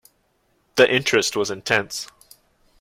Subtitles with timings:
[0.77, 2.07] The interest was intense.